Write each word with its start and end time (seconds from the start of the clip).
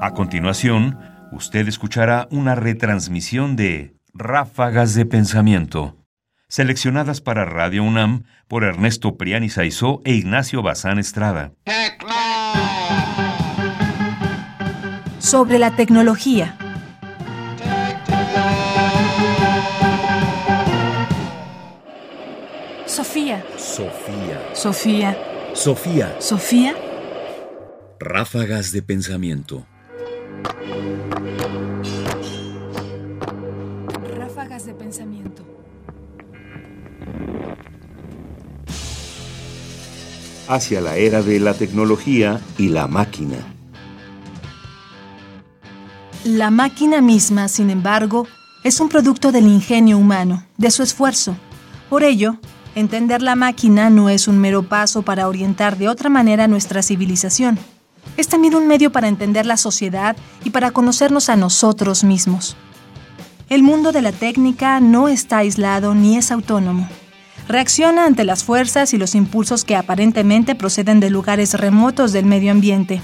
A 0.00 0.12
continuación, 0.12 0.96
usted 1.32 1.66
escuchará 1.66 2.28
una 2.30 2.54
retransmisión 2.54 3.56
de 3.56 3.96
Ráfagas 4.14 4.94
de 4.94 5.04
Pensamiento, 5.04 5.96
seleccionadas 6.48 7.20
para 7.20 7.44
Radio 7.44 7.82
UNAM 7.82 8.22
por 8.46 8.62
Ernesto 8.62 9.16
Priani 9.16 9.48
Saizó 9.48 10.00
e 10.04 10.14
Ignacio 10.14 10.62
Bazán 10.62 11.00
Estrada. 11.00 11.52
Sobre 15.18 15.58
la 15.58 15.74
tecnología. 15.74 16.56
Sofía. 22.86 23.44
Sofía. 23.56 24.40
Sofía. 24.54 25.18
Sofía. 25.54 26.16
Sofía. 26.20 26.74
Ráfagas 27.98 28.70
de 28.70 28.82
pensamiento. 28.82 29.66
Ráfagas 34.16 34.66
de 34.66 34.74
pensamiento. 34.74 35.42
Hacia 40.48 40.80
la 40.80 40.96
era 40.96 41.22
de 41.22 41.40
la 41.40 41.54
tecnología 41.54 42.40
y 42.56 42.68
la 42.68 42.86
máquina. 42.86 43.36
La 46.24 46.50
máquina 46.50 47.00
misma, 47.00 47.48
sin 47.48 47.70
embargo, 47.70 48.26
es 48.64 48.80
un 48.80 48.88
producto 48.88 49.30
del 49.30 49.46
ingenio 49.46 49.98
humano, 49.98 50.44
de 50.56 50.70
su 50.70 50.82
esfuerzo. 50.82 51.36
Por 51.88 52.02
ello, 52.02 52.36
entender 52.74 53.22
la 53.22 53.36
máquina 53.36 53.88
no 53.88 54.10
es 54.10 54.28
un 54.28 54.38
mero 54.38 54.64
paso 54.64 55.02
para 55.02 55.28
orientar 55.28 55.78
de 55.78 55.88
otra 55.88 56.10
manera 56.10 56.48
nuestra 56.48 56.82
civilización. 56.82 57.58
Es 58.18 58.26
también 58.26 58.56
un 58.56 58.66
medio 58.66 58.90
para 58.90 59.06
entender 59.06 59.46
la 59.46 59.56
sociedad 59.56 60.16
y 60.42 60.50
para 60.50 60.72
conocernos 60.72 61.28
a 61.28 61.36
nosotros 61.36 62.02
mismos. 62.02 62.56
El 63.48 63.62
mundo 63.62 63.92
de 63.92 64.02
la 64.02 64.10
técnica 64.10 64.80
no 64.80 65.06
está 65.06 65.38
aislado 65.38 65.94
ni 65.94 66.16
es 66.16 66.32
autónomo. 66.32 66.88
Reacciona 67.46 68.06
ante 68.06 68.24
las 68.24 68.42
fuerzas 68.42 68.92
y 68.92 68.98
los 68.98 69.14
impulsos 69.14 69.64
que 69.64 69.76
aparentemente 69.76 70.56
proceden 70.56 70.98
de 70.98 71.10
lugares 71.10 71.54
remotos 71.54 72.12
del 72.12 72.26
medio 72.26 72.50
ambiente. 72.50 73.00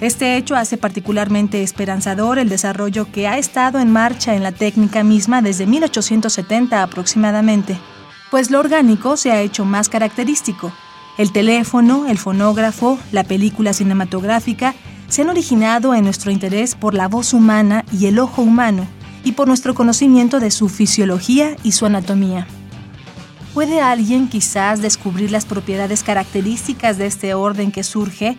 Este 0.00 0.36
hecho 0.36 0.54
hace 0.54 0.76
particularmente 0.76 1.64
esperanzador 1.64 2.38
el 2.38 2.48
desarrollo 2.48 3.10
que 3.10 3.26
ha 3.26 3.38
estado 3.38 3.80
en 3.80 3.90
marcha 3.90 4.36
en 4.36 4.44
la 4.44 4.52
técnica 4.52 5.02
misma 5.02 5.42
desde 5.42 5.66
1870 5.66 6.84
aproximadamente, 6.84 7.76
pues 8.30 8.52
lo 8.52 8.60
orgánico 8.60 9.16
se 9.16 9.32
ha 9.32 9.40
hecho 9.40 9.64
más 9.64 9.88
característico. 9.88 10.72
El 11.18 11.32
teléfono, 11.32 12.06
el 12.06 12.16
fonógrafo, 12.16 12.96
la 13.10 13.24
película 13.24 13.72
cinematográfica 13.72 14.76
se 15.08 15.22
han 15.22 15.30
originado 15.30 15.92
en 15.92 16.04
nuestro 16.04 16.30
interés 16.30 16.76
por 16.76 16.94
la 16.94 17.08
voz 17.08 17.34
humana 17.34 17.84
y 17.90 18.06
el 18.06 18.20
ojo 18.20 18.40
humano, 18.42 18.86
y 19.24 19.32
por 19.32 19.48
nuestro 19.48 19.74
conocimiento 19.74 20.38
de 20.38 20.52
su 20.52 20.68
fisiología 20.68 21.56
y 21.64 21.72
su 21.72 21.86
anatomía. 21.86 22.46
¿Puede 23.52 23.80
alguien 23.80 24.28
quizás 24.28 24.80
descubrir 24.80 25.32
las 25.32 25.44
propiedades 25.44 26.04
características 26.04 26.98
de 26.98 27.06
este 27.06 27.34
orden 27.34 27.72
que 27.72 27.82
surge? 27.82 28.38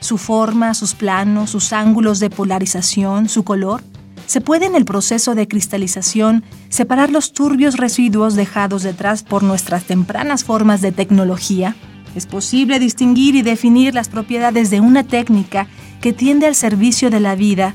Su 0.00 0.18
forma, 0.18 0.74
sus 0.74 0.94
planos, 0.94 1.50
sus 1.50 1.72
ángulos 1.72 2.18
de 2.18 2.28
polarización, 2.28 3.28
su 3.28 3.44
color. 3.44 3.84
¿Se 4.26 4.40
puede 4.40 4.66
en 4.66 4.74
el 4.74 4.84
proceso 4.84 5.36
de 5.36 5.46
cristalización 5.46 6.42
separar 6.70 7.10
los 7.10 7.32
turbios 7.32 7.76
residuos 7.76 8.34
dejados 8.34 8.82
detrás 8.82 9.22
por 9.22 9.44
nuestras 9.44 9.84
tempranas 9.84 10.42
formas 10.42 10.80
de 10.80 10.90
tecnología? 10.90 11.76
Es 12.16 12.24
posible 12.24 12.78
distinguir 12.78 13.36
y 13.36 13.42
definir 13.42 13.94
las 13.94 14.08
propiedades 14.08 14.70
de 14.70 14.80
una 14.80 15.04
técnica 15.04 15.68
que 16.00 16.14
tiende 16.14 16.46
al 16.46 16.54
servicio 16.54 17.10
de 17.10 17.20
la 17.20 17.34
vida 17.34 17.74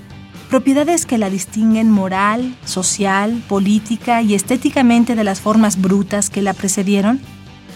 propiedades 0.50 1.06
que 1.06 1.18
la 1.18 1.30
distinguen 1.30 1.90
moral, 1.90 2.54
social, 2.66 3.42
política 3.48 4.22
y 4.22 4.34
estéticamente 4.34 5.16
de 5.16 5.24
las 5.24 5.40
formas 5.40 5.80
brutas 5.80 6.30
que 6.30 6.42
la 6.42 6.54
precedieron? 6.54 7.22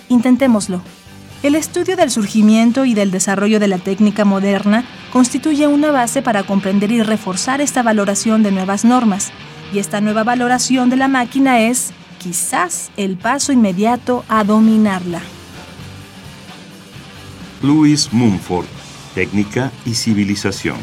Intentémoslo. 0.10 0.82
El 1.42 1.56
estudio 1.56 1.96
del 1.96 2.12
surgimiento 2.12 2.84
y 2.84 2.96
del 2.96 3.12
desarrollo 3.12 3.62
de 3.62 3.70
la 3.70 3.78
técnica 3.78 4.26
moderna 4.26 4.84
constituye 5.14 5.68
una 5.68 5.92
base 5.92 6.22
para 6.22 6.44
comprender 6.44 6.92
y 6.92 7.02
reforzar 7.02 7.62
esta 7.62 7.82
valoración 7.82 8.44
de 8.44 8.52
nuevas 8.52 8.84
normas, 8.84 9.32
y 9.72 9.80
esta 9.80 10.02
nueva 10.02 10.26
valoración 10.26 10.90
de 10.90 10.98
la 10.98 11.08
máquina 11.08 11.62
es, 11.62 11.92
quizás, 12.18 12.90
el 12.98 13.18
paso 13.18 13.54
inmediato 13.54 14.26
a 14.28 14.44
dominarla. 14.44 15.22
Louis 17.66 18.14
Mumford, 18.14 18.68
Técnica 19.16 19.72
y 19.86 19.96
Civilización. 19.96 20.78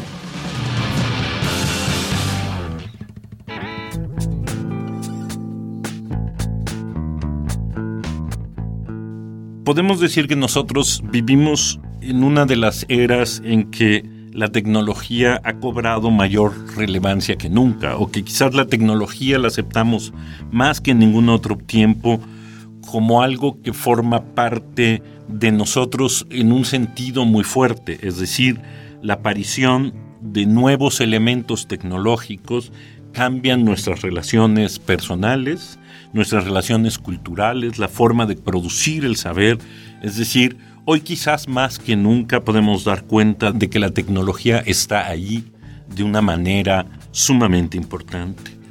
podemos 9.64 10.00
decir 10.00 10.28
que 10.28 10.36
nosotros 10.36 11.02
vivimos 11.10 11.80
en 12.02 12.24
una 12.24 12.44
de 12.44 12.56
las 12.56 12.84
eras 12.90 13.40
en 13.42 13.70
que 13.70 14.04
la 14.32 14.48
tecnología 14.48 15.40
ha 15.44 15.54
cobrado 15.54 16.10
mayor 16.10 16.52
relevancia 16.76 17.36
que 17.36 17.48
nunca, 17.48 17.96
o 17.96 18.10
que 18.10 18.22
quizás 18.22 18.54
la 18.54 18.66
tecnología 18.66 19.38
la 19.38 19.48
aceptamos 19.48 20.12
más 20.50 20.82
que 20.82 20.90
en 20.90 20.98
ningún 20.98 21.30
otro 21.30 21.56
tiempo 21.56 22.20
como 22.92 23.22
algo 23.22 23.62
que 23.62 23.72
forma 23.72 24.22
parte 24.34 25.02
de 25.26 25.50
nosotros 25.50 26.26
en 26.28 26.52
un 26.52 26.66
sentido 26.66 27.24
muy 27.24 27.42
fuerte, 27.42 27.98
es 28.02 28.18
decir, 28.18 28.60
la 29.00 29.14
aparición 29.14 29.94
de 30.20 30.44
nuevos 30.44 31.00
elementos 31.00 31.66
tecnológicos 31.68 32.70
cambian 33.14 33.64
nuestras 33.64 34.02
relaciones 34.02 34.78
personales, 34.78 35.78
nuestras 36.12 36.44
relaciones 36.44 36.98
culturales, 36.98 37.78
la 37.78 37.88
forma 37.88 38.26
de 38.26 38.36
producir 38.36 39.06
el 39.06 39.16
saber. 39.16 39.56
Es 40.02 40.18
decir, 40.18 40.58
hoy 40.84 41.00
quizás 41.00 41.48
más 41.48 41.78
que 41.78 41.96
nunca 41.96 42.44
podemos 42.44 42.84
dar 42.84 43.04
cuenta 43.04 43.52
de 43.52 43.70
que 43.70 43.78
la 43.78 43.92
tecnología 43.92 44.58
está 44.58 45.08
ahí 45.08 45.50
de 45.88 46.02
una 46.04 46.20
manera 46.20 46.84
sumamente 47.10 47.78
importante. 47.78 48.61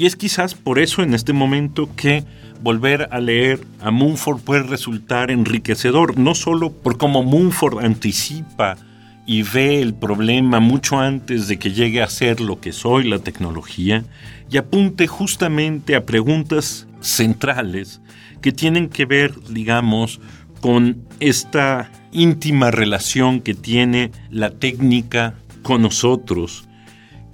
Y 0.00 0.06
es 0.06 0.16
quizás 0.16 0.54
por 0.54 0.78
eso 0.78 1.02
en 1.02 1.12
este 1.12 1.34
momento 1.34 1.94
que 1.94 2.24
volver 2.62 3.10
a 3.12 3.20
leer 3.20 3.60
a 3.82 3.90
Mumford 3.90 4.40
puede 4.40 4.62
resultar 4.62 5.30
enriquecedor, 5.30 6.18
no 6.18 6.34
solo 6.34 6.72
por 6.72 6.96
cómo 6.96 7.22
Mumford 7.22 7.84
anticipa 7.84 8.78
y 9.26 9.42
ve 9.42 9.82
el 9.82 9.92
problema 9.92 10.58
mucho 10.58 10.98
antes 10.98 11.48
de 11.48 11.58
que 11.58 11.72
llegue 11.72 12.00
a 12.00 12.08
ser 12.08 12.40
lo 12.40 12.60
que 12.60 12.72
soy 12.72 13.10
la 13.10 13.18
tecnología 13.18 14.02
y 14.50 14.56
apunte 14.56 15.06
justamente 15.06 15.94
a 15.94 16.06
preguntas 16.06 16.88
centrales 17.02 18.00
que 18.40 18.52
tienen 18.52 18.88
que 18.88 19.04
ver, 19.04 19.34
digamos, 19.50 20.18
con 20.62 21.04
esta 21.20 21.92
íntima 22.10 22.70
relación 22.70 23.42
que 23.42 23.52
tiene 23.52 24.12
la 24.30 24.48
técnica 24.48 25.34
con 25.62 25.82
nosotros 25.82 26.69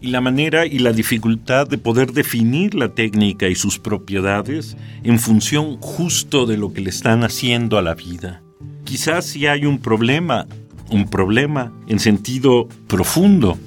y 0.00 0.08
la 0.08 0.20
manera 0.20 0.66
y 0.66 0.78
la 0.78 0.92
dificultad 0.92 1.66
de 1.66 1.78
poder 1.78 2.12
definir 2.12 2.74
la 2.74 2.94
técnica 2.94 3.48
y 3.48 3.54
sus 3.54 3.78
propiedades 3.78 4.76
en 5.02 5.18
función 5.18 5.78
justo 5.80 6.46
de 6.46 6.56
lo 6.56 6.72
que 6.72 6.80
le 6.80 6.90
están 6.90 7.24
haciendo 7.24 7.78
a 7.78 7.82
la 7.82 7.94
vida. 7.94 8.42
Quizás 8.84 9.24
si 9.26 9.46
hay 9.46 9.64
un 9.64 9.78
problema 9.78 10.46
un 10.90 11.08
problema 11.08 11.72
en 11.88 11.98
sentido 11.98 12.68
profundo. 12.86 13.58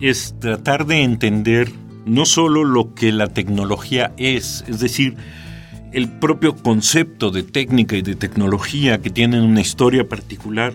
Es 0.00 0.34
tratar 0.40 0.86
de 0.86 1.02
entender 1.02 1.70
no 2.04 2.26
solo 2.26 2.64
lo 2.64 2.94
que 2.94 3.12
la 3.12 3.28
tecnología 3.28 4.12
es, 4.16 4.64
es 4.68 4.80
decir, 4.80 5.16
el 5.92 6.10
propio 6.10 6.54
concepto 6.54 7.30
de 7.30 7.42
técnica 7.42 7.96
y 7.96 8.02
de 8.02 8.14
tecnología 8.14 9.00
que 9.00 9.10
tienen 9.10 9.42
una 9.42 9.60
historia 9.60 10.08
particular, 10.08 10.74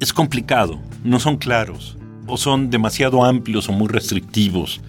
es 0.00 0.12
complicado, 0.12 0.80
no 1.02 1.18
son 1.18 1.38
claros, 1.38 1.97
o 2.28 2.36
son 2.36 2.70
demasiado 2.70 3.24
amplios 3.24 3.68
o 3.68 3.72
muy 3.72 3.88
restrictivos, 3.88 4.80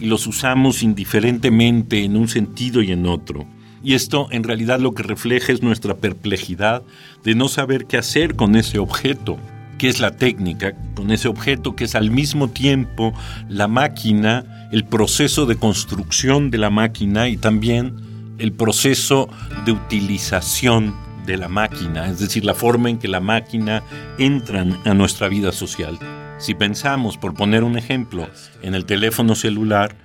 y 0.00 0.06
los 0.06 0.26
usamos 0.26 0.82
indiferentemente 0.82 2.04
en 2.04 2.16
un 2.16 2.28
sentido 2.28 2.82
y 2.82 2.92
en 2.92 3.06
otro. 3.06 3.46
Y 3.82 3.94
esto 3.94 4.28
en 4.30 4.44
realidad 4.44 4.80
lo 4.80 4.94
que 4.94 5.02
refleja 5.02 5.52
es 5.52 5.62
nuestra 5.62 5.96
perplejidad 5.96 6.82
de 7.22 7.34
no 7.34 7.48
saber 7.48 7.86
qué 7.86 7.98
hacer 7.98 8.34
con 8.34 8.56
ese 8.56 8.78
objeto 8.78 9.38
que 9.76 9.88
es 9.88 10.00
la 10.00 10.16
técnica, 10.16 10.74
con 10.94 11.10
ese 11.10 11.28
objeto 11.28 11.76
que 11.76 11.84
es 11.84 11.94
al 11.94 12.10
mismo 12.10 12.48
tiempo 12.48 13.12
la 13.48 13.68
máquina, 13.68 14.68
el 14.72 14.84
proceso 14.84 15.46
de 15.46 15.56
construcción 15.56 16.50
de 16.50 16.58
la 16.58 16.70
máquina 16.70 17.28
y 17.28 17.36
también 17.36 17.94
el 18.38 18.52
proceso 18.52 19.28
de 19.66 19.72
utilización 19.72 20.94
de 21.24 21.36
la 21.36 21.48
máquina, 21.48 22.08
es 22.08 22.18
decir, 22.18 22.44
la 22.44 22.54
forma 22.54 22.90
en 22.90 22.98
que 22.98 23.08
la 23.08 23.20
máquina 23.20 23.82
entra 24.18 24.64
a 24.84 24.94
nuestra 24.94 25.28
vida 25.28 25.52
social. 25.52 25.98
Si 26.38 26.54
pensamos, 26.54 27.16
por 27.16 27.34
poner 27.34 27.64
un 27.64 27.78
ejemplo, 27.78 28.28
en 28.62 28.74
el 28.74 28.84
teléfono 28.84 29.34
celular, 29.34 29.96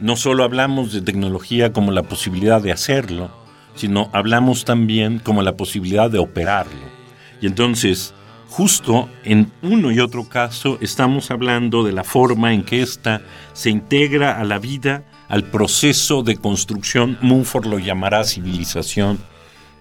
no 0.00 0.16
solo 0.16 0.44
hablamos 0.44 0.92
de 0.92 1.00
tecnología 1.00 1.72
como 1.72 1.92
la 1.92 2.02
posibilidad 2.02 2.60
de 2.60 2.72
hacerlo, 2.72 3.30
sino 3.74 4.10
hablamos 4.12 4.64
también 4.64 5.18
como 5.18 5.42
la 5.42 5.56
posibilidad 5.56 6.10
de 6.10 6.18
operarlo. 6.18 6.96
Y 7.40 7.46
entonces, 7.46 8.14
justo 8.48 9.08
en 9.24 9.52
uno 9.62 9.92
y 9.92 10.00
otro 10.00 10.28
caso 10.28 10.78
estamos 10.80 11.30
hablando 11.30 11.84
de 11.84 11.92
la 11.92 12.04
forma 12.04 12.52
en 12.52 12.64
que 12.64 12.82
ésta 12.82 13.22
se 13.52 13.70
integra 13.70 14.40
a 14.40 14.44
la 14.44 14.58
vida, 14.58 15.04
al 15.28 15.44
proceso 15.44 16.22
de 16.22 16.36
construcción, 16.36 17.18
Mumford 17.20 17.66
lo 17.66 17.78
llamará 17.78 18.24
civilización, 18.24 19.18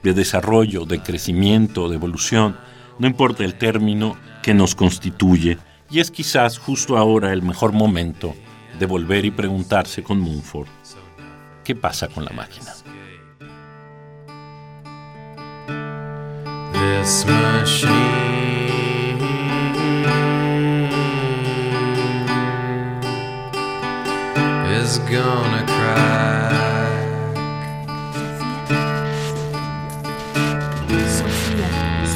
de 0.06 0.14
desarrollo, 0.14 0.86
de 0.86 1.02
crecimiento, 1.02 1.90
de 1.90 1.96
evolución, 1.96 2.56
no 3.00 3.08
importa 3.08 3.44
el 3.44 3.56
término 3.56 4.16
que 4.44 4.54
nos 4.54 4.76
constituye, 4.76 5.58
y 5.90 6.00
es 6.00 6.12
quizás 6.12 6.60
justo 6.60 6.96
ahora 6.96 7.34
el 7.34 7.42
mejor 7.42 7.74
momento 7.74 8.36
de 8.80 8.86
volver 8.86 9.26
y 9.26 9.32
preguntarse 9.32 10.04
con 10.04 10.20
Mumford, 10.20 10.68
¿qué 11.64 11.76
pasa 11.76 12.08
con 12.08 12.24
la 12.24 12.32
máquina? 12.32 12.72